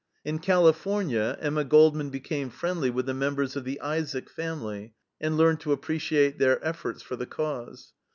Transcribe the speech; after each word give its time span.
In 0.25 0.39
California 0.39 1.37
Emma 1.39 1.63
Goldman 1.63 2.09
became 2.09 2.49
friendly 2.49 2.89
with 2.89 3.05
the 3.05 3.13
members 3.13 3.55
of 3.55 3.65
the 3.65 3.79
Isaak 3.83 4.29
family, 4.31 4.95
and 5.19 5.37
learned 5.37 5.59
to 5.59 5.73
appreciate 5.73 6.39
their 6.39 6.57
efforts 6.65 7.03
for 7.03 7.15
the 7.15 7.27
Cause. 7.27 7.93